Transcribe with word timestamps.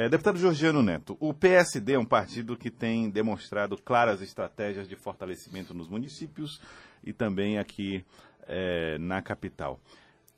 É, 0.00 0.08
deputado 0.08 0.38
Georgiano 0.38 0.82
Neto, 0.82 1.14
o 1.20 1.34
PSD 1.34 1.92
é 1.92 1.98
um 1.98 2.06
partido 2.06 2.56
que 2.56 2.70
tem 2.70 3.10
demonstrado 3.10 3.76
claras 3.76 4.22
estratégias 4.22 4.88
de 4.88 4.96
fortalecimento 4.96 5.74
nos 5.74 5.88
municípios 5.90 6.58
e 7.04 7.12
também 7.12 7.58
aqui 7.58 8.02
é, 8.48 8.96
na 8.96 9.20
capital. 9.20 9.78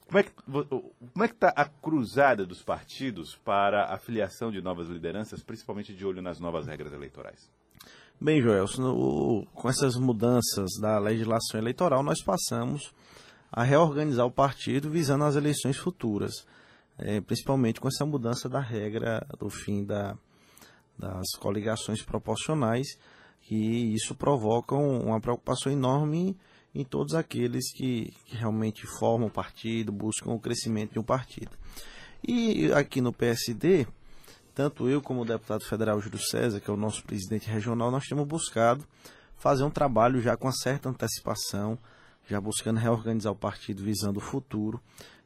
Como 0.04 0.18
é 0.18 0.24
que 0.24 0.32
é 0.32 1.24
está 1.26 1.50
a 1.50 1.64
cruzada 1.64 2.44
dos 2.44 2.60
partidos 2.60 3.36
para 3.36 3.84
a 3.84 3.98
filiação 3.98 4.50
de 4.50 4.60
novas 4.60 4.88
lideranças, 4.88 5.44
principalmente 5.44 5.94
de 5.94 6.04
olho 6.04 6.20
nas 6.20 6.40
novas 6.40 6.66
regras 6.66 6.92
eleitorais? 6.92 7.48
Bem, 8.20 8.42
Joel, 8.42 8.66
com 9.54 9.68
essas 9.68 9.94
mudanças 9.94 10.70
da 10.80 10.98
legislação 10.98 11.60
eleitoral, 11.60 12.02
nós 12.02 12.20
passamos 12.20 12.92
a 13.52 13.62
reorganizar 13.62 14.26
o 14.26 14.32
partido 14.32 14.90
visando 14.90 15.22
as 15.22 15.36
eleições 15.36 15.76
futuras, 15.76 16.44
é, 16.98 17.20
principalmente 17.20 17.80
com 17.80 17.88
essa 17.88 18.04
mudança 18.04 18.48
da 18.48 18.60
regra 18.60 19.26
do 19.38 19.48
fim 19.48 19.84
da, 19.84 20.16
das 20.98 21.26
coligações 21.38 22.02
proporcionais, 22.02 22.86
que 23.40 23.56
isso 23.94 24.14
provoca 24.14 24.74
uma 24.74 25.20
preocupação 25.20 25.72
enorme 25.72 26.36
em 26.74 26.84
todos 26.84 27.14
aqueles 27.14 27.72
que, 27.72 28.12
que 28.24 28.36
realmente 28.36 28.86
formam 28.86 29.28
o 29.28 29.30
partido, 29.30 29.92
buscam 29.92 30.30
o 30.30 30.40
crescimento 30.40 30.92
de 30.92 30.98
um 30.98 31.02
partido. 31.02 31.50
E 32.26 32.72
aqui 32.72 33.00
no 33.00 33.12
PSD, 33.12 33.86
tanto 34.54 34.88
eu 34.88 35.02
como 35.02 35.22
o 35.22 35.24
deputado 35.24 35.64
federal 35.64 36.00
Júlio 36.00 36.20
César, 36.20 36.60
que 36.60 36.70
é 36.70 36.72
o 36.72 36.76
nosso 36.76 37.02
presidente 37.02 37.50
regional, 37.50 37.90
nós 37.90 38.06
temos 38.06 38.26
buscado 38.26 38.86
fazer 39.36 39.64
um 39.64 39.70
trabalho 39.70 40.20
já 40.20 40.36
com 40.36 40.46
uma 40.46 40.52
certa 40.52 40.88
antecipação, 40.88 41.76
já 42.28 42.40
buscando 42.40 42.78
reorganizar 42.78 43.32
o 43.32 43.36
partido 43.36 43.82
visando 43.82 44.18
o 44.18 44.22
futuro, 44.22 44.80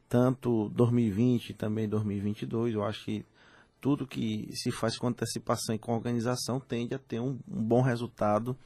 tanto 0.09 0.69
2020 0.69 1.49
e 1.49 1.53
também 1.53 1.87
2022. 1.87 2.75
Eu 2.75 2.83
acho 2.83 3.05
que 3.05 3.25
tudo 3.79 4.07
que 4.07 4.49
se 4.53 4.71
faz 4.71 4.97
com 4.97 5.07
antecipação 5.07 5.75
e 5.75 5.79
com 5.79 5.93
organização 5.93 6.59
tende 6.59 6.95
a 6.95 6.99
ter 6.99 7.19
um, 7.19 7.37
um 7.47 7.63
bom 7.63 7.81
resultado, 7.81 8.57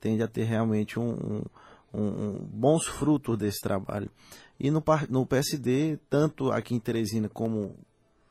tende 0.00 0.22
a 0.22 0.28
ter 0.28 0.44
realmente 0.44 0.98
um, 0.98 1.42
um, 1.92 2.34
bons 2.52 2.86
frutos 2.86 3.36
desse 3.38 3.60
trabalho. 3.60 4.10
E 4.58 4.70
no, 4.70 4.82
no 5.08 5.26
PSD, 5.26 5.98
tanto 6.08 6.50
aqui 6.52 6.74
em 6.74 6.80
Teresina 6.80 7.28
como 7.28 7.74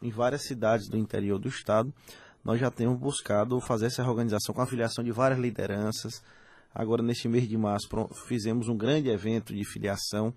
em 0.02 0.10
várias 0.10 0.44
cidades 0.44 0.88
do 0.88 0.98
interior 0.98 1.40
do 1.40 1.50
estado, 1.50 1.94
nós 2.44 2.60
já 2.60 2.72
temos 2.72 2.98
buscado 2.98 3.60
fazer 3.60 3.88
essa 3.88 4.04
organização 4.04 4.56
com 4.56 4.62
a 4.62 4.68
filiação 4.68 5.04
de 5.04 5.12
várias 5.12 5.40
lideranças. 5.40 6.23
Agora, 6.73 7.02
neste 7.02 7.28
mês 7.28 7.48
de 7.48 7.58
março, 7.58 7.90
fizemos 8.28 8.70
um 8.70 8.78
grande 8.78 9.10
evento 9.10 9.54
de 9.54 9.66
filiação, 9.66 10.34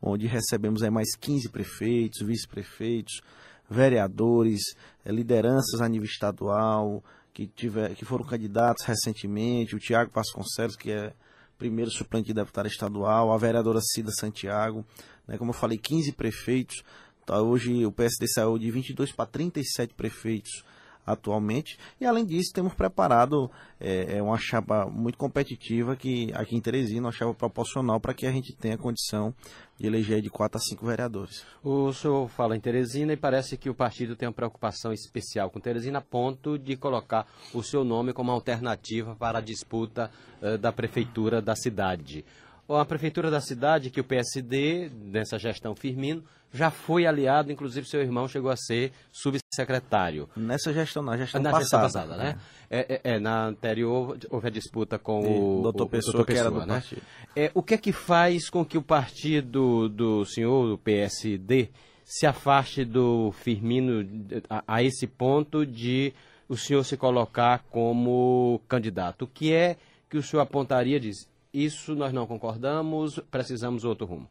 onde 0.00 0.26
recebemos 0.26 0.82
aí 0.82 0.90
mais 0.90 1.16
15 1.16 1.48
prefeitos, 1.50 2.26
vice-prefeitos, 2.26 3.20
vereadores, 3.68 4.60
eh, 5.04 5.12
lideranças 5.12 5.80
a 5.80 5.88
nível 5.88 6.06
estadual, 6.06 7.02
que, 7.32 7.46
tiver, 7.46 7.94
que 7.94 8.04
foram 8.04 8.24
candidatos 8.24 8.84
recentemente, 8.84 9.74
o 9.74 9.78
Tiago 9.78 10.10
Vasconcelos, 10.14 10.76
que 10.76 10.90
é 10.90 11.12
primeiro 11.58 11.90
suplente 11.90 12.28
de 12.28 12.34
deputado 12.34 12.66
estadual, 12.66 13.32
a 13.32 13.38
vereadora 13.38 13.80
Cida 13.80 14.10
Santiago, 14.12 14.84
né, 15.26 15.36
como 15.38 15.50
eu 15.50 15.54
falei, 15.54 15.78
15 15.78 16.12
prefeitos. 16.12 16.82
Tá, 17.24 17.40
hoje 17.42 17.84
o 17.84 17.90
PSD 17.90 18.28
saiu 18.28 18.56
de 18.56 18.70
22 18.70 19.12
para 19.12 19.26
37 19.26 19.94
prefeitos 19.94 20.64
atualmente. 21.06 21.78
E 22.00 22.04
além 22.04 22.24
disso, 22.24 22.52
temos 22.52 22.74
preparado 22.74 23.50
é, 23.80 24.16
é, 24.16 24.22
uma 24.22 24.38
chapa 24.38 24.86
muito 24.86 25.16
competitiva 25.16 25.94
que 25.94 26.32
aqui 26.34 26.56
em 26.56 26.60
Teresina, 26.60 27.06
uma 27.06 27.12
chapa 27.12 27.32
proporcional 27.32 28.00
para 28.00 28.12
que 28.12 28.26
a 28.26 28.32
gente 28.32 28.54
tenha 28.56 28.76
condição 28.76 29.32
de 29.78 29.86
eleger 29.86 30.20
de 30.20 30.30
4 30.30 30.58
a 30.58 30.60
5 30.60 30.86
vereadores. 30.86 31.44
O 31.62 31.92
senhor 31.92 32.28
fala 32.28 32.56
em 32.56 32.60
Teresina 32.60 33.12
e 33.12 33.16
parece 33.16 33.56
que 33.56 33.70
o 33.70 33.74
partido 33.74 34.16
tem 34.16 34.26
uma 34.26 34.34
preocupação 34.34 34.92
especial 34.92 35.50
com 35.50 35.60
Teresina, 35.60 35.98
a 35.98 36.02
ponto 36.02 36.58
de 36.58 36.76
colocar 36.76 37.26
o 37.52 37.62
seu 37.62 37.84
nome 37.84 38.12
como 38.12 38.30
alternativa 38.30 39.14
para 39.14 39.38
a 39.38 39.42
disputa 39.42 40.10
uh, 40.42 40.58
da 40.58 40.72
prefeitura 40.72 41.40
da 41.40 41.54
cidade 41.54 42.24
a 42.68 42.84
prefeitura 42.84 43.30
da 43.30 43.40
cidade, 43.40 43.90
que 43.90 44.00
o 44.00 44.04
PSD, 44.04 44.90
nessa 44.94 45.38
gestão 45.38 45.74
Firmino, 45.74 46.24
já 46.52 46.70
foi 46.70 47.06
aliado, 47.06 47.52
inclusive 47.52 47.86
seu 47.86 48.00
irmão 48.00 48.26
chegou 48.26 48.50
a 48.50 48.56
ser 48.56 48.92
subsecretário. 49.12 50.28
Nessa 50.36 50.72
gestão, 50.72 51.02
na 51.02 51.16
gestão 51.16 51.40
na 51.40 51.50
passada. 51.50 51.84
Gestão 51.84 52.02
passada 52.02 52.16
né? 52.16 52.38
É. 52.70 52.78
É, 52.88 53.00
é, 53.14 53.20
na 53.20 53.46
anterior 53.46 54.18
houve 54.30 54.48
a 54.48 54.50
disputa 54.50 54.98
com 54.98 55.22
e 55.22 55.38
o 55.38 55.62
doutor 55.62 55.86
Pessoa, 55.88 56.24
que 56.24 56.32
era 56.32 56.50
do 56.50 56.60
né? 56.60 56.66
partido. 56.66 57.02
É, 57.34 57.50
o 57.54 57.62
que 57.62 57.74
é 57.74 57.78
que 57.78 57.92
faz 57.92 58.50
com 58.50 58.64
que 58.64 58.78
o 58.78 58.82
partido 58.82 59.88
do 59.88 60.24
senhor, 60.24 60.68
do 60.68 60.78
PSD, 60.78 61.68
se 62.04 62.26
afaste 62.26 62.84
do 62.84 63.32
Firmino 63.32 64.04
a, 64.48 64.64
a 64.66 64.82
esse 64.82 65.06
ponto 65.06 65.64
de 65.64 66.12
o 66.48 66.56
senhor 66.56 66.84
se 66.84 66.96
colocar 66.96 67.64
como 67.70 68.60
candidato? 68.68 69.22
O 69.22 69.28
que 69.28 69.52
é 69.52 69.76
que 70.08 70.16
o 70.16 70.22
senhor 70.22 70.42
apontaria, 70.42 70.98
diz, 70.98 71.28
isso 71.64 71.94
nós 71.94 72.12
não 72.12 72.26
concordamos, 72.26 73.18
precisamos 73.30 73.84
outro 73.84 74.06
rumo. 74.06 74.28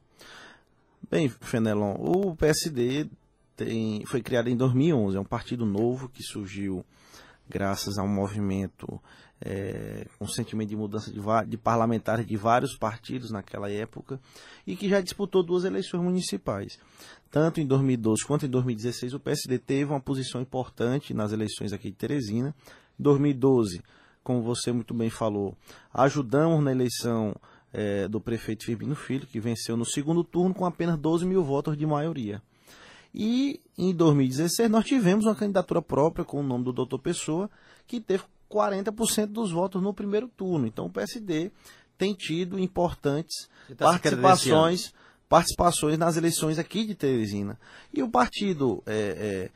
Bem, 1.10 1.30
Fenelon, 1.30 1.96
o 1.98 2.36
PSD 2.36 3.08
tem, 3.56 4.06
foi 4.06 4.22
criado 4.22 4.50
em 4.50 4.56
2011, 4.56 5.18
é 5.18 5.20
um 5.20 5.26
partido 5.26 5.66
novo 5.66 6.10
que 6.10 6.24
surgiu 6.24 6.86
graças 7.48 7.98
a 7.98 8.04
um 8.04 8.08
movimento 8.08 9.00
é, 9.42 10.08
um 10.20 10.28
sentimento 10.28 10.70
de 10.70 10.76
mudança 10.76 11.12
de, 11.12 11.20
de, 11.48 11.58
parlamentares 11.58 12.26
de 12.26 12.38
vários 12.38 12.78
partidos 12.78 13.32
naquela 13.32 13.70
época 13.70 14.20
e 14.66 14.76
que 14.76 14.88
já 14.88 15.02
disputou 15.02 15.44
duas 15.44 15.66
eleições 15.66 16.02
municipais. 16.02 16.80
Tanto 17.30 17.60
em 17.60 17.68
2012 17.68 18.26
quanto 18.26 18.46
em 18.46 18.50
2016 18.50 19.14
o 19.14 19.20
PSD 19.20 19.60
teve 19.60 19.92
uma 19.92 20.00
posição 20.00 20.42
importante 20.42 21.14
nas 21.14 21.32
eleições 21.32 21.74
aqui 21.74 21.90
de 21.90 21.98
Teresina. 21.98 22.56
Em 23.00 23.04
2012 23.04 23.82
como 24.26 24.42
você 24.42 24.72
muito 24.72 24.92
bem 24.92 25.12
falou, 25.12 25.56
ajudamos 25.94 26.64
na 26.64 26.72
eleição 26.72 27.36
é, 27.72 28.08
do 28.08 28.20
prefeito 28.20 28.66
Firmino 28.66 28.96
Filho, 28.96 29.28
que 29.28 29.40
venceu 29.40 29.78
no 29.78 29.86
segundo 29.86 30.24
turno 30.24 30.56
com 30.56 30.66
apenas 30.66 30.98
12 30.98 31.28
mil 31.28 31.44
votos 31.44 31.78
de 31.78 31.86
maioria. 31.86 32.42
E 33.14 33.62
em 33.78 33.94
2016 33.94 34.68
nós 34.68 34.84
tivemos 34.84 35.26
uma 35.26 35.36
candidatura 35.36 35.80
própria 35.80 36.26
com 36.26 36.40
o 36.40 36.44
nome 36.44 36.66
do 36.66 36.74
doutor 36.74 36.98
Pessoa, 36.98 37.52
que 37.86 38.02
teve 38.02 38.24
40% 38.50 39.28
dos 39.28 39.52
votos 39.52 39.80
no 39.80 39.94
primeiro 39.94 40.28
turno. 40.28 40.66
Então 40.66 40.88
o 40.88 40.92
PSD 40.92 41.52
tem 41.96 42.16
tido 42.16 42.58
importantes 42.58 43.48
tá 43.78 43.86
participações, 43.86 44.92
participações 45.30 46.00
nas 46.00 46.18
eleições 46.18 46.58
aqui 46.58 46.84
de 46.84 46.96
Teresina. 46.96 47.60
E 47.94 48.02
o 48.02 48.10
partido 48.10 48.82
é, 48.88 49.52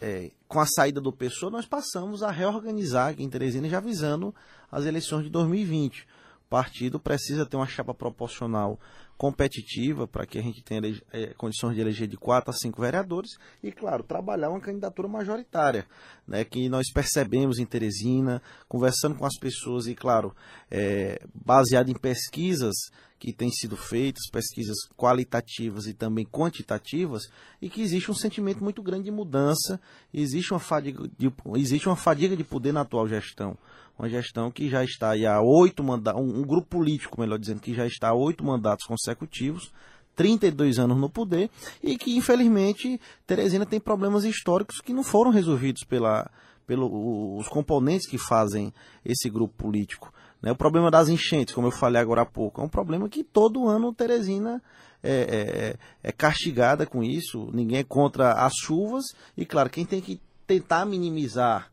é, 0.00 0.06
é, 0.06 0.30
com 0.50 0.58
a 0.58 0.66
saída 0.66 1.00
do 1.00 1.12
Pessoa, 1.12 1.48
nós 1.48 1.64
passamos 1.64 2.24
a 2.24 2.30
reorganizar 2.32 3.10
aqui 3.10 3.22
em 3.22 3.30
Teresina, 3.30 3.68
já 3.68 3.78
visando 3.78 4.34
as 4.68 4.84
eleições 4.84 5.22
de 5.22 5.30
2020. 5.30 6.02
O 6.44 6.50
partido 6.50 6.98
precisa 6.98 7.46
ter 7.46 7.56
uma 7.56 7.68
chapa 7.68 7.94
proporcional 7.94 8.76
competitiva 9.16 10.08
para 10.08 10.26
que 10.26 10.40
a 10.40 10.42
gente 10.42 10.60
tenha 10.64 10.80
é, 11.12 11.28
condições 11.34 11.76
de 11.76 11.80
eleger 11.80 12.08
de 12.08 12.16
4 12.16 12.50
a 12.50 12.52
5 12.52 12.82
vereadores 12.82 13.38
e, 13.62 13.70
claro, 13.70 14.02
trabalhar 14.02 14.50
uma 14.50 14.60
candidatura 14.60 15.06
majoritária, 15.06 15.86
né, 16.26 16.42
que 16.42 16.68
nós 16.68 16.90
percebemos 16.92 17.60
em 17.60 17.64
Teresina, 17.64 18.42
conversando 18.68 19.14
com 19.14 19.24
as 19.24 19.38
pessoas 19.38 19.86
e, 19.86 19.94
claro, 19.94 20.34
é, 20.68 21.22
baseado 21.32 21.90
em 21.90 21.94
pesquisas 21.94 22.74
que 23.20 23.34
têm 23.34 23.50
sido 23.50 23.76
feitas, 23.76 24.30
pesquisas 24.32 24.76
qualitativas 24.96 25.86
e 25.86 25.92
também 25.92 26.24
quantitativas, 26.24 27.24
e 27.60 27.68
que 27.68 27.82
existe 27.82 28.10
um 28.10 28.14
sentimento 28.14 28.64
muito 28.64 28.82
grande 28.82 29.04
de 29.04 29.10
mudança, 29.10 29.78
existe 30.12 30.54
uma 30.54 30.58
fadiga 30.58 31.06
de, 31.18 31.30
existe 31.56 31.86
uma 31.86 31.96
fadiga 31.96 32.34
de 32.34 32.42
poder 32.42 32.72
na 32.72 32.80
atual 32.80 33.06
gestão. 33.06 33.58
Uma 33.98 34.08
gestão 34.08 34.50
que 34.50 34.70
já 34.70 34.82
está 34.82 35.12
há 35.12 35.42
oito 35.42 35.84
mandatos, 35.84 36.18
um, 36.18 36.40
um 36.40 36.42
grupo 36.42 36.68
político, 36.68 37.20
melhor 37.20 37.38
dizendo, 37.38 37.60
que 37.60 37.74
já 37.74 37.86
está 37.86 38.08
há 38.08 38.14
oito 38.14 38.42
mandatos 38.42 38.86
consecutivos, 38.86 39.70
32 40.16 40.78
anos 40.78 40.96
no 40.96 41.10
poder, 41.10 41.50
e 41.82 41.98
que, 41.98 42.16
infelizmente, 42.16 42.98
Teresina 43.26 43.66
tem 43.66 43.78
problemas 43.78 44.24
históricos 44.24 44.80
que 44.80 44.94
não 44.94 45.02
foram 45.02 45.30
resolvidos 45.30 45.84
pela, 45.84 46.30
pelos 46.66 47.46
componentes 47.48 48.08
que 48.08 48.16
fazem 48.16 48.72
esse 49.04 49.28
grupo 49.28 49.54
político. 49.62 50.10
Né? 50.42 50.52
O 50.52 50.56
problema 50.56 50.90
das 50.90 51.08
enchentes, 51.08 51.54
como 51.54 51.68
eu 51.68 51.72
falei 51.72 52.00
agora 52.00 52.22
há 52.22 52.26
pouco, 52.26 52.60
é 52.60 52.64
um 52.64 52.68
problema 52.68 53.08
que 53.08 53.22
todo 53.22 53.68
ano 53.68 53.92
Teresina 53.92 54.62
é, 55.02 55.76
é, 56.02 56.08
é 56.08 56.12
castigada 56.12 56.86
com 56.86 57.02
isso. 57.02 57.48
Ninguém 57.52 57.78
é 57.78 57.84
contra 57.84 58.32
as 58.32 58.52
chuvas 58.54 59.04
e, 59.36 59.44
claro, 59.44 59.70
quem 59.70 59.84
tem 59.84 60.00
que 60.00 60.20
tentar 60.46 60.84
minimizar 60.84 61.70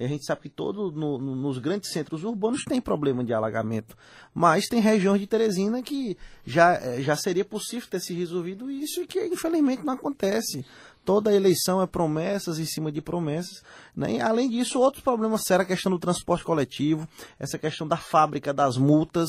a 0.00 0.06
gente 0.06 0.24
sabe 0.24 0.42
que 0.42 0.48
todo 0.48 0.92
no, 0.92 1.18
no, 1.18 1.34
nos 1.34 1.58
grandes 1.58 1.90
centros 1.90 2.22
urbanos 2.22 2.62
tem 2.64 2.80
problema 2.80 3.24
de 3.24 3.32
alagamento, 3.32 3.96
mas 4.32 4.68
tem 4.68 4.80
regiões 4.80 5.20
de 5.20 5.26
Teresina 5.26 5.82
que 5.82 6.16
já, 6.46 6.74
é, 6.74 7.02
já 7.02 7.16
seria 7.16 7.44
possível 7.44 7.88
ter 7.90 8.00
se 8.00 8.14
resolvido 8.14 8.70
isso 8.70 9.02
e 9.02 9.06
que 9.06 9.26
infelizmente 9.26 9.84
não 9.84 9.94
acontece. 9.94 10.64
Toda 11.08 11.34
eleição 11.34 11.80
é 11.80 11.86
promessas 11.86 12.58
em 12.58 12.66
cima 12.66 12.92
de 12.92 13.00
promessas. 13.00 13.62
Né? 13.96 14.16
E, 14.16 14.20
além 14.20 14.46
disso, 14.46 14.78
outros 14.78 15.02
problemas 15.02 15.40
sérios, 15.46 15.64
a 15.64 15.68
questão 15.68 15.90
do 15.90 15.98
transporte 15.98 16.44
coletivo, 16.44 17.08
essa 17.38 17.58
questão 17.58 17.88
da 17.88 17.96
fábrica 17.96 18.52
das 18.52 18.76
multas. 18.76 19.26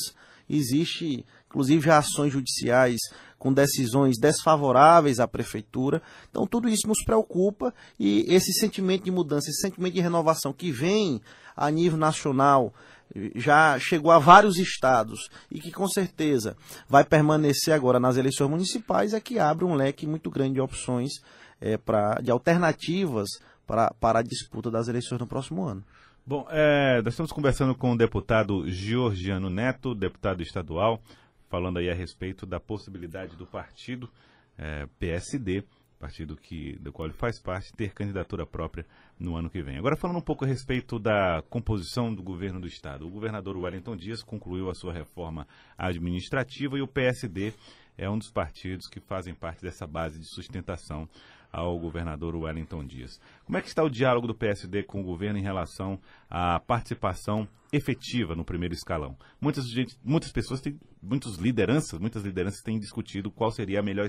Existe, 0.49 1.25
inclusive, 1.47 1.85
já 1.85 1.99
ações 1.99 2.33
judiciais 2.33 2.97
com 3.37 3.53
decisões 3.53 4.19
desfavoráveis 4.19 5.21
à 5.21 5.27
prefeitura. 5.27 6.01
Então, 6.29 6.45
tudo 6.45 6.67
isso 6.67 6.85
nos 6.85 7.01
preocupa 7.05 7.73
e 7.97 8.25
esse 8.27 8.51
sentimento 8.51 9.05
de 9.05 9.11
mudança, 9.11 9.49
esse 9.49 9.61
sentimento 9.61 9.93
de 9.93 10.01
renovação 10.01 10.51
que 10.51 10.73
vem 10.73 11.21
a 11.55 11.71
nível 11.71 11.97
nacional, 11.97 12.73
já 13.35 13.79
chegou 13.79 14.11
a 14.11 14.19
vários 14.19 14.57
estados 14.57 15.29
e 15.49 15.59
que 15.59 15.71
com 15.71 15.87
certeza 15.87 16.55
vai 16.87 17.03
permanecer 17.03 17.73
agora 17.73 17.99
nas 17.99 18.17
eleições 18.17 18.49
municipais, 18.49 19.13
é 19.13 19.19
que 19.19 19.39
abre 19.39 19.65
um 19.65 19.75
leque 19.75 20.05
muito 20.05 20.29
grande 20.29 20.55
de 20.55 20.61
opções, 20.61 21.13
é, 21.59 21.77
pra, 21.77 22.15
de 22.15 22.31
alternativas 22.31 23.27
pra, 23.65 23.93
para 23.99 24.19
a 24.19 24.23
disputa 24.23 24.71
das 24.71 24.87
eleições 24.87 25.19
no 25.19 25.27
próximo 25.27 25.63
ano. 25.63 25.83
Bom, 26.25 26.45
é, 26.49 27.01
nós 27.01 27.13
estamos 27.13 27.31
conversando 27.31 27.73
com 27.73 27.91
o 27.91 27.97
deputado 27.97 28.69
Georgiano 28.69 29.49
Neto, 29.49 29.95
deputado 29.95 30.43
estadual, 30.43 31.01
falando 31.49 31.79
aí 31.79 31.89
a 31.89 31.93
respeito 31.93 32.45
da 32.45 32.59
possibilidade 32.59 33.35
do 33.35 33.47
partido 33.47 34.09
é, 34.57 34.87
PSD, 34.99 35.63
partido 35.99 36.35
que, 36.37 36.77
do 36.79 36.91
qual 36.91 37.07
ele 37.07 37.17
faz 37.17 37.39
parte, 37.39 37.73
ter 37.73 37.93
candidatura 37.93 38.45
própria 38.45 38.85
no 39.19 39.35
ano 39.35 39.49
que 39.49 39.61
vem. 39.61 39.77
Agora 39.77 39.95
falando 39.95 40.17
um 40.17 40.21
pouco 40.21 40.45
a 40.45 40.47
respeito 40.47 40.97
da 40.97 41.43
composição 41.49 42.13
do 42.13 42.23
governo 42.23 42.59
do 42.59 42.67
estado. 42.67 43.05
O 43.05 43.09
governador 43.09 43.57
Wellington 43.57 43.95
Dias 43.95 44.23
concluiu 44.23 44.69
a 44.69 44.75
sua 44.75 44.93
reforma 44.93 45.47
administrativa 45.77 46.77
e 46.77 46.81
o 46.81 46.87
PSD 46.87 47.53
é 47.97 48.09
um 48.09 48.17
dos 48.17 48.31
partidos 48.31 48.87
que 48.87 49.01
fazem 49.01 49.33
parte 49.33 49.61
dessa 49.61 49.85
base 49.85 50.19
de 50.19 50.25
sustentação 50.25 51.07
ao 51.51 51.79
governador 51.79 52.35
Wellington 52.35 52.85
Dias. 52.85 53.19
Como 53.45 53.57
é 53.57 53.61
que 53.61 53.67
está 53.67 53.83
o 53.83 53.89
diálogo 53.89 54.27
do 54.27 54.35
PSD 54.35 54.83
com 54.83 55.01
o 55.01 55.03
governo 55.03 55.39
em 55.39 55.43
relação 55.43 55.99
à 56.29 56.59
participação 56.59 57.47
efetiva 57.71 58.35
no 58.35 58.45
primeiro 58.45 58.73
escalão? 58.73 59.17
Muitas, 59.41 59.65
muitas 60.03 60.31
pessoas 60.31 60.61
têm, 60.61 60.79
muitas 61.01 61.35
lideranças, 61.35 61.99
muitas 61.99 62.23
lideranças 62.23 62.61
têm 62.61 62.79
discutido 62.79 63.31
qual 63.31 63.51
seria 63.51 63.79
a 63.79 63.83
melhor 63.83 64.07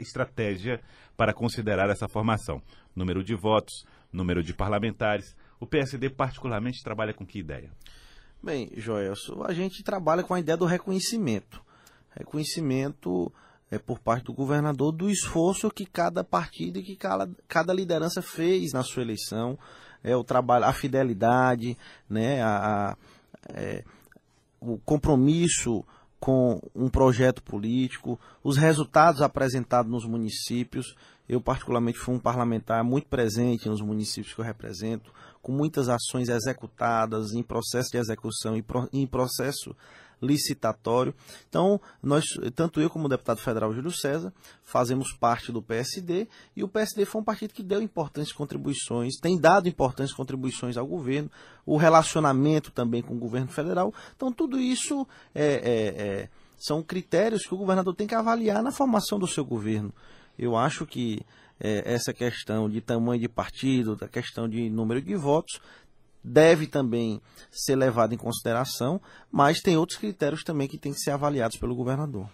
estratégia 0.00 0.80
para 1.16 1.34
considerar 1.34 1.90
essa 1.90 2.08
formação. 2.08 2.62
Número 2.94 3.22
de 3.22 3.34
votos, 3.34 3.84
número 4.12 4.42
de 4.42 4.54
parlamentares. 4.54 5.36
O 5.58 5.66
PSD 5.66 6.10
particularmente 6.10 6.82
trabalha 6.82 7.12
com 7.12 7.26
que 7.26 7.38
ideia? 7.38 7.70
Bem, 8.42 8.70
Joelson, 8.76 9.42
a 9.42 9.52
gente 9.52 9.82
trabalha 9.82 10.22
com 10.22 10.34
a 10.34 10.40
ideia 10.40 10.56
do 10.56 10.66
reconhecimento. 10.66 11.64
Reconhecimento 12.10 13.32
é, 13.70 13.78
por 13.78 13.98
parte 13.98 14.26
do 14.26 14.32
governador 14.32 14.92
do 14.92 15.10
esforço 15.10 15.70
que 15.70 15.86
cada 15.86 16.22
partido 16.22 16.78
e 16.78 16.82
que 16.82 16.96
cada, 16.96 17.28
cada 17.48 17.72
liderança 17.72 18.22
fez 18.22 18.72
na 18.72 18.82
sua 18.82 19.02
eleição, 19.02 19.58
é, 20.02 20.16
o 20.16 20.22
trabalho, 20.22 20.64
a 20.64 20.72
fidelidade, 20.72 21.76
né, 22.08 22.42
a, 22.42 22.92
a 22.92 22.96
é, 23.48 23.84
o 24.60 24.78
compromisso 24.78 25.84
com 26.18 26.60
um 26.74 26.88
projeto 26.88 27.42
político, 27.42 28.18
os 28.42 28.56
resultados 28.56 29.20
apresentados 29.20 29.90
nos 29.90 30.04
municípios. 30.06 30.96
Eu, 31.28 31.40
particularmente, 31.40 31.98
fui 31.98 32.14
um 32.14 32.18
parlamentar 32.18 32.82
muito 32.82 33.08
presente 33.08 33.68
nos 33.68 33.80
municípios 33.80 34.34
que 34.34 34.40
eu 34.40 34.44
represento, 34.44 35.12
com 35.42 35.52
muitas 35.52 35.88
ações 35.88 36.28
executadas, 36.28 37.32
em 37.32 37.42
processo 37.42 37.90
de 37.90 37.98
execução 37.98 38.56
e 38.56 38.64
em 38.92 39.06
processo 39.06 39.74
licitatório. 40.20 41.14
Então, 41.48 41.80
nós, 42.02 42.24
tanto 42.54 42.80
eu 42.80 42.88
como 42.88 43.06
o 43.06 43.08
deputado 43.08 43.40
federal 43.40 43.72
Júlio 43.72 43.92
César, 43.92 44.32
fazemos 44.62 45.12
parte 45.12 45.52
do 45.52 45.62
PSD 45.62 46.26
e 46.54 46.64
o 46.64 46.68
PSD 46.68 47.04
foi 47.04 47.20
um 47.20 47.24
partido 47.24 47.52
que 47.52 47.62
deu 47.62 47.82
importantes 47.82 48.32
contribuições, 48.32 49.16
tem 49.20 49.38
dado 49.38 49.68
importantes 49.68 50.14
contribuições 50.14 50.76
ao 50.76 50.86
governo, 50.86 51.30
o 51.64 51.76
relacionamento 51.76 52.70
também 52.70 53.02
com 53.02 53.14
o 53.14 53.18
governo 53.18 53.48
federal. 53.48 53.92
Então, 54.14 54.32
tudo 54.32 54.58
isso 54.58 55.06
é, 55.34 55.44
é, 55.44 56.02
é, 56.22 56.28
são 56.58 56.82
critérios 56.82 57.42
que 57.46 57.54
o 57.54 57.58
governador 57.58 57.94
tem 57.94 58.06
que 58.06 58.14
avaliar 58.14 58.62
na 58.62 58.72
formação 58.72 59.18
do 59.18 59.26
seu 59.26 59.44
governo. 59.44 59.92
Eu 60.38 60.56
acho 60.56 60.86
que 60.86 61.20
é, 61.58 61.94
essa 61.94 62.12
questão 62.12 62.68
de 62.68 62.80
tamanho 62.80 63.20
de 63.20 63.28
partido, 63.28 63.96
da 63.96 64.08
questão 64.08 64.48
de 64.48 64.68
número 64.68 65.00
de 65.00 65.14
votos, 65.16 65.60
deve 66.26 66.66
também 66.66 67.20
ser 67.50 67.76
levado 67.76 68.12
em 68.12 68.18
consideração, 68.18 69.00
mas 69.30 69.60
tem 69.60 69.76
outros 69.76 69.98
critérios 69.98 70.42
também 70.42 70.66
que 70.66 70.76
têm 70.76 70.92
que 70.92 70.98
ser 70.98 71.12
avaliados 71.12 71.56
pelo 71.56 71.74
governador. 71.74 72.28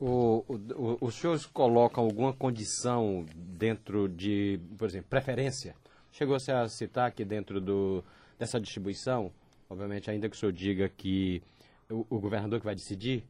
O, 0.00 0.44
o, 0.48 0.98
os 1.00 1.14
senhores 1.14 1.46
colocam 1.46 2.02
alguma 2.02 2.32
condição 2.32 3.24
dentro 3.34 4.08
de, 4.08 4.58
por 4.76 4.88
exemplo, 4.88 5.08
preferência? 5.08 5.76
Chegou-se 6.10 6.50
a 6.50 6.66
citar 6.68 7.08
aqui 7.08 7.24
dentro 7.24 7.60
do, 7.60 8.02
dessa 8.38 8.58
distribuição, 8.58 9.30
obviamente, 9.68 10.10
ainda 10.10 10.28
que 10.28 10.34
o 10.34 10.38
senhor 10.38 10.52
diga 10.52 10.88
que 10.88 11.42
o, 11.88 12.04
o 12.10 12.18
governador 12.18 12.58
que 12.58 12.64
vai 12.64 12.74
decidir, 12.74 13.24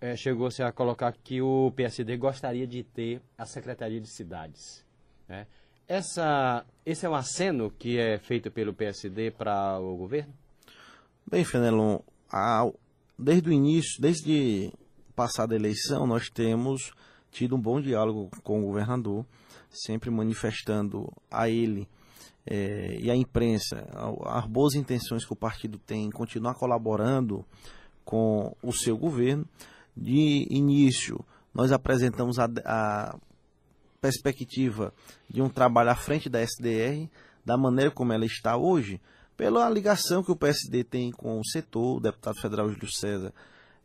é, 0.00 0.14
chegou-se 0.14 0.62
a 0.62 0.70
colocar 0.70 1.12
que 1.12 1.40
o 1.40 1.72
PSD 1.74 2.16
gostaria 2.16 2.66
de 2.66 2.82
ter 2.82 3.22
a 3.36 3.46
Secretaria 3.46 4.00
de 4.00 4.08
Cidades. 4.08 4.84
Né? 5.26 5.46
Essa, 5.88 6.66
esse 6.84 7.06
é 7.06 7.08
um 7.08 7.14
aceno 7.14 7.70
que 7.70 7.98
é 7.98 8.18
feito 8.18 8.50
pelo 8.50 8.74
PSD 8.74 9.30
para 9.30 9.80
o 9.80 9.96
governo? 9.96 10.34
Bem, 11.26 11.42
Fenelon, 11.44 12.00
desde 13.18 13.48
o 13.48 13.52
início, 13.52 13.98
desde 13.98 14.70
passada 15.16 15.54
a 15.54 15.56
eleição, 15.56 16.06
nós 16.06 16.28
temos 16.28 16.92
tido 17.30 17.56
um 17.56 17.60
bom 17.60 17.80
diálogo 17.80 18.30
com 18.42 18.60
o 18.60 18.66
governador, 18.66 19.24
sempre 19.70 20.10
manifestando 20.10 21.10
a 21.30 21.48
ele 21.48 21.88
é, 22.46 22.98
e 23.00 23.10
à 23.10 23.16
imprensa 23.16 23.86
as 24.26 24.46
boas 24.46 24.74
intenções 24.74 25.24
que 25.24 25.32
o 25.32 25.36
partido 25.36 25.78
tem 25.78 26.04
em 26.04 26.10
continuar 26.10 26.54
colaborando 26.54 27.46
com 28.04 28.54
o 28.62 28.72
seu 28.74 28.96
governo. 28.96 29.46
De 29.96 30.46
início, 30.50 31.24
nós 31.54 31.72
apresentamos 31.72 32.38
a, 32.38 32.46
a 32.64 33.18
perspectiva 34.00 34.92
de 35.28 35.42
um 35.42 35.48
trabalho 35.48 35.90
à 35.90 35.94
frente 35.94 36.28
da 36.28 36.40
SDR, 36.40 37.08
da 37.44 37.56
maneira 37.56 37.90
como 37.90 38.12
ela 38.12 38.24
está 38.24 38.56
hoje, 38.56 39.00
pela 39.36 39.68
ligação 39.70 40.22
que 40.22 40.32
o 40.32 40.36
PSD 40.36 40.84
tem 40.84 41.10
com 41.12 41.38
o 41.38 41.44
setor, 41.44 41.96
o 41.96 42.00
deputado 42.00 42.40
federal 42.40 42.68
Júlio 42.68 42.90
César 42.90 43.32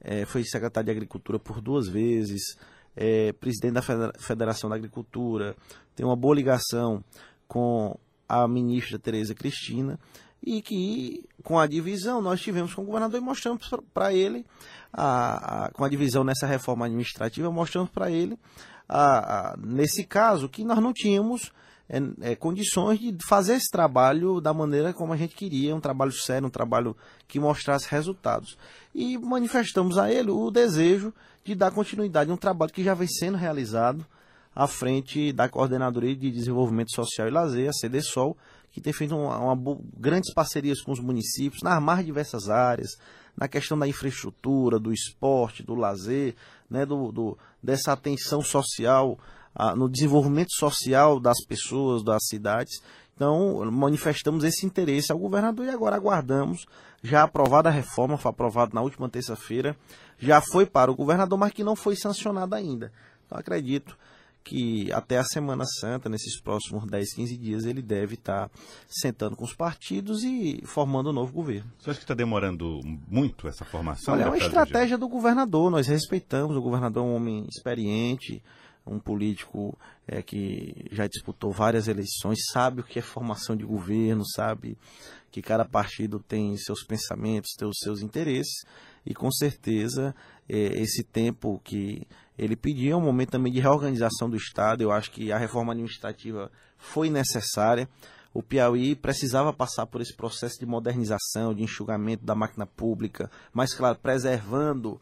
é, 0.01 0.25
foi 0.25 0.43
secretário 0.43 0.85
de 0.85 0.91
Agricultura 0.91 1.39
por 1.39 1.61
duas 1.61 1.87
vezes, 1.87 2.57
é, 2.95 3.31
presidente 3.33 3.73
da 3.73 4.11
Federação 4.19 4.69
da 4.69 4.75
Agricultura, 4.75 5.55
tem 5.95 6.05
uma 6.05 6.15
boa 6.15 6.35
ligação 6.35 7.03
com 7.47 7.97
a 8.27 8.47
ministra 8.47 8.99
Tereza 8.99 9.33
Cristina, 9.33 9.99
e 10.45 10.61
que 10.61 11.23
com 11.41 11.57
a 11.57 11.65
divisão 11.65 12.21
nós 12.21 12.41
tivemos 12.41 12.73
com 12.73 12.81
o 12.81 12.85
governador 12.85 13.19
e 13.19 13.23
mostramos 13.23 13.69
para 13.93 14.13
ele, 14.13 14.45
a, 14.91 15.65
a, 15.65 15.71
com 15.71 15.85
a 15.85 15.89
divisão 15.89 16.23
nessa 16.23 16.45
reforma 16.45 16.85
administrativa, 16.85 17.49
mostramos 17.49 17.89
para 17.89 18.11
ele 18.11 18.37
a, 18.87 19.51
a, 19.53 19.57
nesse 19.57 20.03
caso, 20.03 20.49
que 20.49 20.63
nós 20.63 20.79
não 20.79 20.93
tínhamos 20.93 21.51
é, 21.89 22.31
é, 22.31 22.35
condições 22.35 22.99
de 22.99 23.17
fazer 23.27 23.55
esse 23.55 23.69
trabalho 23.69 24.39
da 24.39 24.53
maneira 24.53 24.93
como 24.93 25.13
a 25.13 25.17
gente 25.17 25.35
queria, 25.35 25.75
um 25.75 25.81
trabalho 25.81 26.11
sério, 26.11 26.47
um 26.47 26.51
trabalho 26.51 26.95
que 27.27 27.39
mostrasse 27.39 27.87
resultados. 27.89 28.57
E 28.95 29.17
manifestamos 29.17 29.97
a 29.97 30.11
ele 30.11 30.31
o 30.31 30.49
desejo 30.49 31.13
de 31.43 31.53
dar 31.53 31.71
continuidade 31.71 32.31
a 32.31 32.33
um 32.33 32.37
trabalho 32.37 32.71
que 32.71 32.83
já 32.83 32.93
vem 32.93 33.07
sendo 33.07 33.37
realizado 33.37 34.05
à 34.55 34.67
frente 34.67 35.33
da 35.33 35.49
Coordenadoria 35.49 36.15
de 36.15 36.31
Desenvolvimento 36.31 36.93
Social 36.93 37.27
e 37.27 37.31
Lazer, 37.31 37.69
a 37.69 37.73
CDSOL, 37.73 38.37
que 38.73 38.81
tem 38.81 38.91
feito 38.91 39.15
uma, 39.15 39.53
uma, 39.53 39.77
grandes 39.95 40.33
parcerias 40.33 40.81
com 40.81 40.91
os 40.91 40.99
municípios 40.99 41.61
nas 41.61 41.81
mais 41.81 42.03
diversas 42.03 42.49
áreas, 42.49 42.97
na 43.37 43.47
questão 43.47 43.77
da 43.77 43.87
infraestrutura, 43.87 44.79
do 44.79 44.91
esporte, 44.91 45.61
do 45.61 45.75
lazer, 45.75 46.35
né, 46.67 46.83
do, 46.83 47.11
do 47.11 47.37
dessa 47.61 47.93
atenção 47.93 48.41
social, 48.41 49.17
a, 49.53 49.75
no 49.75 49.87
desenvolvimento 49.87 50.51
social 50.53 51.19
das 51.19 51.37
pessoas, 51.45 52.03
das 52.03 52.25
cidades. 52.27 52.81
Então, 53.15 53.63
manifestamos 53.71 54.43
esse 54.43 54.65
interesse 54.65 55.11
ao 55.11 55.19
governador 55.19 55.67
e 55.67 55.69
agora 55.69 55.95
aguardamos, 55.95 56.65
já 57.03 57.21
aprovada 57.21 57.69
a 57.69 57.71
reforma, 57.71 58.17
foi 58.17 58.31
aprovada 58.31 58.71
na 58.73 58.81
última 58.81 59.07
terça-feira, 59.07 59.77
já 60.17 60.41
foi 60.41 60.65
para 60.65 60.91
o 60.91 60.95
governador, 60.95 61.37
mas 61.37 61.53
que 61.53 61.63
não 61.63 61.75
foi 61.75 61.95
sancionada 61.95 62.55
ainda. 62.55 62.91
Então, 63.27 63.37
acredito 63.37 63.95
que 64.43 64.91
até 64.91 65.17
a 65.17 65.23
Semana 65.23 65.63
Santa, 65.65 66.09
nesses 66.09 66.39
próximos 66.41 66.85
10, 66.85 67.13
15 67.13 67.37
dias, 67.37 67.65
ele 67.65 67.81
deve 67.81 68.15
estar 68.15 68.51
sentando 68.87 69.35
com 69.35 69.45
os 69.45 69.55
partidos 69.55 70.23
e 70.23 70.61
formando 70.65 71.09
um 71.09 71.13
novo 71.13 71.31
governo. 71.31 71.71
Você 71.79 71.89
acha 71.89 71.99
que 71.99 72.03
está 72.03 72.13
demorando 72.13 72.81
muito 73.07 73.47
essa 73.47 73.63
formação? 73.63 74.13
Olha, 74.13 74.23
é 74.23 74.27
uma 74.27 74.37
estratégia 74.37 74.97
do 74.97 75.07
governador, 75.07 75.71
nós 75.71 75.87
respeitamos, 75.87 76.55
o 76.55 76.61
governador 76.61 77.03
é 77.03 77.07
um 77.07 77.15
homem 77.15 77.45
experiente, 77.49 78.43
um 78.85 78.99
político 78.99 79.77
é, 80.05 80.21
que 80.21 80.87
já 80.91 81.07
disputou 81.07 81.51
várias 81.51 81.87
eleições, 81.87 82.39
sabe 82.51 82.81
o 82.81 82.83
que 82.83 82.99
é 82.99 83.01
formação 83.01 83.55
de 83.55 83.63
governo, 83.63 84.23
sabe 84.25 84.77
que 85.31 85.41
cada 85.41 85.65
partido 85.65 86.19
tem 86.19 86.55
seus 86.57 86.83
pensamentos, 86.83 87.55
tem 87.57 87.67
os 87.67 87.77
seus 87.79 88.01
interesses, 88.01 88.65
e 89.05 89.13
com 89.13 89.31
certeza 89.31 90.13
é, 90.47 90.55
esse 90.79 91.03
tempo 91.03 91.59
que 91.63 92.05
ele 92.37 92.55
pediu 92.55 92.93
é 92.93 92.95
um 92.95 93.01
momento 93.01 93.31
também 93.31 93.51
de 93.51 93.59
reorganização 93.59 94.29
do 94.29 94.35
Estado. 94.35 94.81
Eu 94.81 94.91
acho 94.91 95.11
que 95.11 95.31
a 95.31 95.37
reforma 95.37 95.71
administrativa 95.73 96.51
foi 96.77 97.09
necessária. 97.09 97.87
O 98.33 98.41
Piauí 98.41 98.95
precisava 98.95 99.53
passar 99.53 99.85
por 99.85 100.01
esse 100.01 100.15
processo 100.15 100.57
de 100.59 100.65
modernização, 100.65 101.53
de 101.53 101.61
enxugamento 101.61 102.25
da 102.25 102.33
máquina 102.33 102.65
pública, 102.65 103.29
mas, 103.53 103.75
claro, 103.75 103.99
preservando 104.01 104.99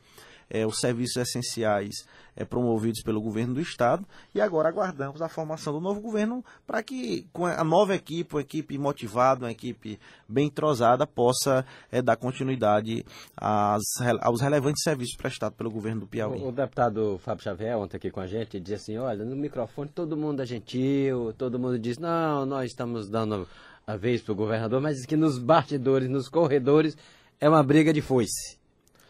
é, 0.52 0.66
os 0.66 0.80
serviços 0.80 1.16
essenciais 1.16 2.06
é, 2.36 2.46
promovidos 2.46 3.02
pelo 3.02 3.22
governo 3.22 3.56
do 3.56 3.62
Estado. 3.62 4.06
E 4.36 4.42
agora 4.42 4.70
aguardamos 4.70 5.22
a 5.22 5.30
formação 5.30 5.74
do 5.74 5.80
novo 5.80 6.02
governo 6.02 6.44
para 6.68 6.84
que 6.84 7.28
com 7.32 7.46
a 7.46 7.64
nova 7.64 7.96
equipe, 7.96 8.36
uma 8.36 8.42
equipe 8.42 8.78
motivada, 8.78 9.46
uma 9.46 9.52
equipe 9.52 10.00
bem 10.28 10.48
entrosada, 10.48 11.08
possa 11.08 11.66
é, 11.92 12.02
dar 12.02 12.18
continuidade 12.18 13.06
às, 13.36 13.82
aos 14.22 14.42
relevantes 14.42 14.84
serviços 14.84 15.16
prestados 15.16 15.58
pelo 15.58 15.72
governo 15.72 16.02
do 16.02 16.08
Piauí. 16.08 16.42
O, 16.42 16.50
o 16.50 16.52
deputado 16.52 17.20
Fábio 17.24 17.44
Xavier, 17.44 17.78
ontem 17.78 17.98
aqui 17.98 18.12
com 18.12 18.20
a 18.20 18.28
gente, 18.28 18.60
disse 18.60 18.92
assim, 18.92 18.98
olha, 18.98 19.24
no 19.24 19.36
microfone 19.36 19.90
todo 19.90 20.18
mundo 20.18 20.42
é 20.42 20.46
gentil, 20.46 21.34
todo 21.38 21.58
mundo 21.58 21.80
diz, 21.80 21.98
não, 21.98 22.46
nós 22.46 22.72
estamos 22.72 23.10
dando 23.10 23.48
a 23.86 23.96
vez 23.96 24.22
para 24.22 24.34
o 24.34 24.36
governador, 24.36 24.82
mas 24.82 25.06
que 25.06 25.16
nos 25.16 25.38
bastidores, 25.40 26.10
nos 26.10 26.30
corredores, 26.30 26.96
é 27.40 27.50
uma 27.50 27.64
briga 27.64 27.92
de 27.92 28.02
foice. 28.02 28.58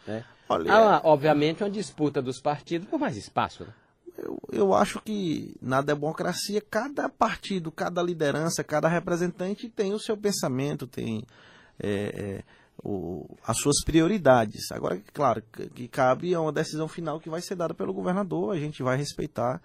Né? 0.07 0.23
Olha, 0.49 0.73
Há, 0.73 1.01
obviamente, 1.03 1.63
uma 1.63 1.69
disputa 1.69 2.21
dos 2.21 2.41
partidos 2.41 2.87
por 2.87 2.99
mais 2.99 3.15
espaço. 3.15 3.63
Né? 3.63 3.73
Eu, 4.17 4.39
eu 4.51 4.73
acho 4.73 5.01
que 5.01 5.55
na 5.61 5.81
democracia, 5.81 6.61
cada 6.61 7.09
partido, 7.09 7.71
cada 7.71 8.01
liderança, 8.01 8.63
cada 8.63 8.87
representante 8.87 9.69
tem 9.69 9.93
o 9.93 9.99
seu 9.99 10.17
pensamento, 10.17 10.85
tem 10.85 11.23
é, 11.79 11.89
é, 11.89 12.43
o, 12.83 13.25
as 13.45 13.57
suas 13.57 13.83
prioridades. 13.83 14.71
Agora, 14.71 15.01
claro, 15.13 15.41
que, 15.53 15.69
que 15.69 15.87
cabe 15.87 16.33
a 16.33 16.41
uma 16.41 16.51
decisão 16.51 16.87
final 16.87 17.19
que 17.19 17.29
vai 17.29 17.41
ser 17.41 17.55
dada 17.55 17.73
pelo 17.73 17.93
governador, 17.93 18.55
a 18.55 18.59
gente 18.59 18.83
vai 18.83 18.97
respeitar 18.97 19.61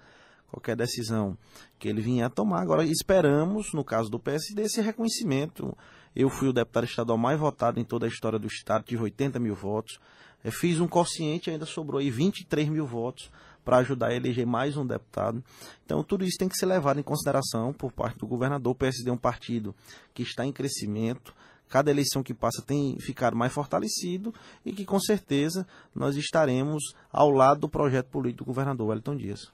qualquer 0.49 0.77
decisão 0.77 1.37
que 1.79 1.89
ele 1.89 2.01
vinha 2.01 2.27
a 2.27 2.31
tomar. 2.31 2.63
Agora, 2.63 2.85
esperamos, 2.85 3.73
no 3.73 3.85
caso 3.85 4.11
do 4.11 4.19
PSD, 4.19 4.63
esse 4.63 4.81
reconhecimento. 4.81 5.77
Eu 6.15 6.31
fui 6.31 6.49
o 6.49 6.53
deputado 6.53 6.85
estadual 6.85 7.19
mais 7.19 7.39
votado 7.39 7.79
em 7.79 7.85
toda 7.85 8.07
a 8.07 8.09
história 8.09 8.39
do 8.39 8.47
Estado, 8.47 8.85
tive 8.85 9.03
80 9.03 9.39
mil 9.39 9.55
votos. 9.55 9.99
Eu 10.47 10.53
fiz 10.53 10.79
um 10.79 10.87
quociente, 10.87 11.51
ainda 11.51 11.67
sobrou 11.67 11.99
aí 11.99 12.09
23 12.09 12.69
mil 12.69 12.87
votos 12.87 13.33
para 13.65 13.79
ajudar 13.79 14.11
a 14.11 14.15
eleger 14.15 14.47
mais 14.47 14.77
um 14.77 14.87
deputado. 14.87 15.43
Então, 15.85 16.05
tudo 16.05 16.25
isso 16.25 16.39
tem 16.39 16.49
que 16.49 16.57
ser 16.57 16.67
levado 16.67 17.01
em 17.01 17.03
consideração 17.03 17.73
por 17.73 17.91
parte 17.91 18.17
do 18.17 18.29
governador. 18.29 18.71
O 18.71 18.77
PSD 18.77 19.11
é 19.11 19.13
um 19.13 19.17
partido 19.17 19.75
que 20.15 20.23
está 20.23 20.47
em 20.47 20.53
crescimento. 20.53 21.35
Cada 21.69 21.91
eleição 21.91 22.23
que 22.23 22.33
passa 22.33 22.63
tem 22.65 22.97
ficado 23.01 23.35
mais 23.35 23.53
fortalecido 23.53 24.33
e 24.65 24.73
que, 24.73 24.85
com 24.85 25.01
certeza, 25.01 25.67
nós 25.93 26.15
estaremos 26.15 26.95
ao 27.11 27.33
lado 27.33 27.63
do 27.63 27.69
projeto 27.69 28.07
político 28.07 28.45
do 28.45 28.47
governador 28.47 28.91
Wellington 28.91 29.17
Dias. 29.17 29.51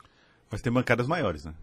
Mas 0.50 0.60
tem 0.60 0.70
bancadas 0.70 1.06
maiores, 1.06 1.46
né? 1.46 1.54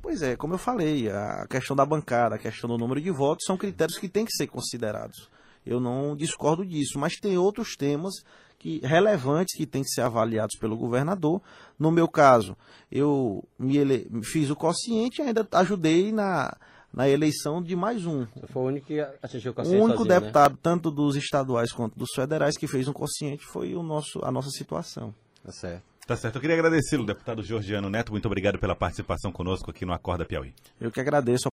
Pois 0.00 0.22
é, 0.22 0.36
como 0.36 0.54
eu 0.54 0.58
falei, 0.58 1.10
a 1.10 1.48
questão 1.50 1.74
da 1.74 1.84
bancada, 1.84 2.36
a 2.36 2.38
questão 2.38 2.70
do 2.70 2.78
número 2.78 3.00
de 3.00 3.10
votos 3.10 3.44
são 3.44 3.56
critérios 3.56 3.98
que 3.98 4.08
têm 4.08 4.24
que 4.24 4.36
ser 4.36 4.46
considerados. 4.46 5.28
Eu 5.64 5.80
não 5.80 6.16
discordo 6.16 6.66
disso, 6.66 6.98
mas 6.98 7.16
tem 7.16 7.38
outros 7.38 7.76
temas 7.76 8.14
que, 8.62 8.80
relevantes 8.84 9.56
que 9.56 9.66
têm 9.66 9.82
que 9.82 9.90
ser 9.90 10.02
avaliados 10.02 10.56
pelo 10.56 10.76
governador. 10.76 11.42
No 11.78 11.90
meu 11.90 12.06
caso, 12.06 12.56
eu 12.90 13.42
me 13.58 13.76
ele... 13.76 14.08
fiz 14.22 14.48
o 14.50 14.56
quociente 14.56 15.20
e 15.20 15.24
ainda 15.24 15.46
ajudei 15.52 16.12
na, 16.12 16.56
na 16.94 17.08
eleição 17.08 17.60
de 17.60 17.74
mais 17.74 18.06
um. 18.06 18.24
Você 18.36 18.46
foi 18.46 18.62
o 18.62 18.66
único 18.66 18.86
que 18.86 19.00
assistiu 19.20 19.50
o 19.50 19.54
quociente. 19.54 19.80
O 19.80 19.84
único 19.84 19.98
sozinho, 19.98 20.14
né? 20.14 20.20
deputado, 20.20 20.52
né? 20.52 20.58
tanto 20.62 20.90
dos 20.92 21.16
estaduais 21.16 21.72
quanto 21.72 21.98
dos 21.98 22.10
federais, 22.14 22.56
que 22.56 22.68
fez 22.68 22.86
um 22.86 22.92
quociente 22.92 23.44
foi 23.44 23.74
o 23.74 23.82
nosso, 23.82 24.24
a 24.24 24.30
nossa 24.30 24.50
situação. 24.50 25.12
Tá 25.44 25.50
certo. 25.50 25.82
Tá 26.06 26.16
certo. 26.16 26.36
Eu 26.36 26.40
queria 26.40 26.56
agradecê-lo, 26.56 27.06
deputado 27.06 27.42
Georgiano 27.42 27.88
Neto. 27.88 28.10
Muito 28.12 28.26
obrigado 28.26 28.58
pela 28.58 28.74
participação 28.74 29.30
conosco 29.30 29.70
aqui 29.70 29.84
no 29.84 29.92
Acorda 29.92 30.24
Piauí. 30.24 30.52
Eu 30.80 30.90
que 30.90 31.00
agradeço. 31.00 31.40